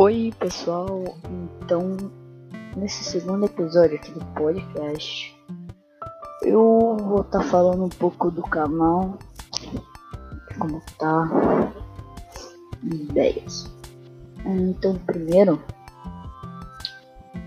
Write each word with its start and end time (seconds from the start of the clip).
Oi 0.00 0.32
pessoal, 0.38 1.02
então 1.60 1.96
nesse 2.76 3.02
segundo 3.02 3.46
episódio 3.46 3.96
aqui 3.96 4.12
do 4.12 4.24
podcast 4.26 5.36
eu 6.44 6.96
vou 7.00 7.22
estar 7.22 7.40
tá 7.40 7.44
falando 7.44 7.84
um 7.84 7.88
pouco 7.88 8.30
do 8.30 8.42
canal, 8.42 9.18
como 10.56 10.80
tá, 11.00 11.72
ideias. 12.84 13.68
Então 14.46 14.94
primeiro, 15.04 15.60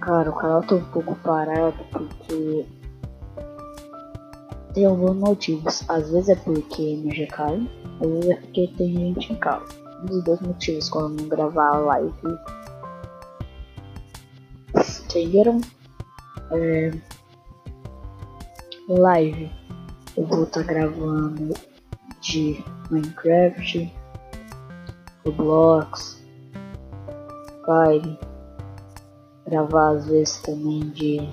cara, 0.01 0.29
o 0.29 0.35
canal 0.35 0.61
tá 0.61 0.75
um 0.75 0.83
pouco 0.91 1.15
parado 1.23 1.77
porque 1.89 2.65
tem 4.73 4.83
alguns 4.83 5.15
motivos. 5.15 5.89
Às 5.89 6.11
vezes 6.11 6.27
é 6.27 6.35
porque 6.35 6.81
energia 6.81 7.27
cai, 7.27 7.65
às 8.01 8.09
vezes 8.09 8.29
é 8.29 8.35
porque 8.35 8.67
tem 8.77 8.93
gente 8.93 9.31
em 9.31 9.37
casa 9.37 9.90
um 10.01 10.05
dos 10.05 10.23
dois 10.23 10.41
motivos 10.41 10.89
quando 10.89 11.21
não 11.21 11.29
gravar 11.29 11.75
a 11.75 11.79
live. 11.79 12.39
Entenderam? 15.05 15.61
É... 16.51 16.91
Live. 18.87 19.51
Eu 20.17 20.25
vou 20.25 20.43
estar 20.43 20.61
tá 20.61 20.67
gravando 20.67 21.53
de 22.21 22.63
Minecraft, 22.89 23.93
Roblox, 25.25 26.21
Fire. 27.65 28.19
Gravar 29.47 29.97
às 29.97 30.05
vezes 30.05 30.37
também 30.41 30.89
de 30.91 31.29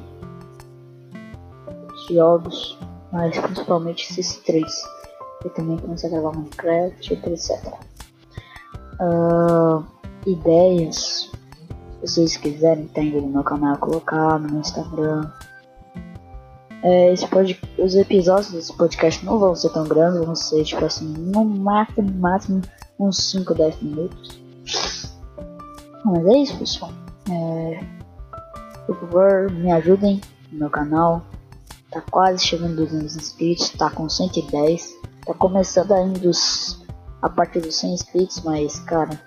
jogos, 2.10 2.78
mas 3.12 3.38
principalmente 3.38 4.10
esses 4.10 4.36
três. 4.38 4.82
Eu 5.44 5.50
também 5.50 5.78
comecei 5.78 6.08
a 6.08 6.12
gravar 6.12 6.32
Minecraft, 6.32 7.14
etc 7.14 7.88
uh, 9.00 9.84
ideias, 10.26 11.30
se 12.04 12.14
vocês 12.14 12.36
quiserem, 12.36 12.86
tem 12.88 13.20
no 13.20 13.28
meu 13.28 13.42
canal 13.42 13.76
colocar 13.78 14.38
no 14.38 14.60
Instagram. 14.60 15.30
É, 16.82 17.12
esse 17.12 17.26
pod, 17.26 17.60
os 17.76 17.94
episódios 17.96 18.52
desse 18.52 18.72
podcast 18.72 19.24
não 19.24 19.38
vão 19.38 19.54
ser 19.54 19.70
tão 19.70 19.84
grandes, 19.84 20.24
vão 20.24 20.34
ser 20.34 20.64
tipo 20.64 20.84
assim, 20.84 21.06
no 21.06 21.44
máximo, 21.44 22.10
máximo 22.18 22.62
uns 22.98 23.16
5, 23.30 23.54
10 23.54 23.82
minutos. 23.82 24.40
Mas 26.04 26.26
é 26.26 26.38
isso, 26.38 26.56
pessoal. 26.56 26.92
É, 27.30 27.84
por 28.86 28.96
favor, 28.96 29.50
me 29.50 29.72
ajudem 29.72 30.20
no 30.52 30.60
meu 30.60 30.70
canal. 30.70 31.22
Tá 31.90 32.02
quase 32.10 32.44
chegando 32.44 32.76
200 32.76 33.16
inscritos, 33.16 33.70
tá 33.70 33.90
com 33.90 34.08
110. 34.08 34.94
Tá 35.26 35.34
começando 35.34 35.92
ainda 35.92 36.28
os 36.28 36.80
a 37.22 37.28
partir 37.28 37.60
dos 37.60 37.76
100 37.76 37.94
inscritos, 37.94 38.42
mas 38.42 38.78
cara, 38.80 39.20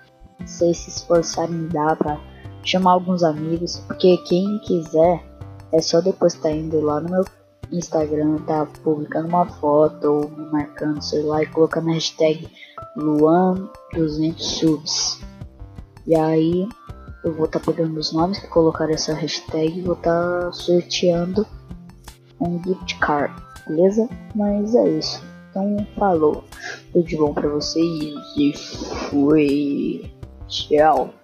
vocês 0.44 0.78
se 0.78 0.90
esforçarem 0.90 1.68
dá 1.68 1.94
pra 1.96 2.18
chamar 2.64 2.92
alguns 2.92 3.22
amigos, 3.22 3.76
porque 3.86 4.16
quem 4.28 4.58
quiser 4.60 5.24
é 5.72 5.80
só 5.80 6.00
depois 6.00 6.34
tá 6.34 6.50
indo 6.50 6.80
lá 6.80 7.00
no 7.00 7.10
meu 7.10 7.24
Instagram, 7.70 8.36
tá 8.46 8.66
publicando 8.82 9.28
uma 9.28 9.46
foto 9.46 10.04
ou 10.04 10.30
me 10.30 10.46
marcando, 10.52 11.02
sei 11.02 11.22
lá, 11.22 11.42
e 11.42 11.46
colocando 11.46 11.88
a 11.88 11.94
hashtag 11.94 12.48
Luan200 12.96 14.38
subs. 14.38 15.20
E 16.06 16.14
aí 16.14 16.68
eu 17.24 17.32
vou 17.32 17.46
estar 17.46 17.60
tá 17.60 17.72
pegando 17.72 17.98
os 17.98 18.12
nomes 18.12 18.38
que 18.38 18.48
colocaram 18.48 18.92
essa 18.92 19.14
hashtag 19.14 19.78
e 19.78 19.82
vou 19.82 19.94
estar 19.94 20.40
tá 20.40 20.52
sorteando 20.52 21.46
um 22.40 22.62
gift 22.62 22.98
card, 22.98 23.34
beleza? 23.66 24.08
Mas 24.34 24.74
é 24.74 24.88
isso. 24.88 25.22
Então, 25.50 25.86
falou 25.96 26.44
tudo 26.92 27.06
de 27.06 27.16
bom 27.16 27.32
para 27.32 27.48
vocês 27.48 28.14
e 28.36 28.52
foi. 29.10 30.04
Tchau. 30.48 31.14